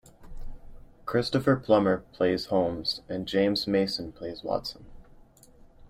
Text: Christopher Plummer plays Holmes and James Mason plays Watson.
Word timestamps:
Christopher 1.05 1.55
Plummer 1.57 1.99
plays 2.11 2.47
Holmes 2.47 3.01
and 3.07 3.27
James 3.27 3.67
Mason 3.67 4.11
plays 4.11 4.41
Watson. 4.41 4.87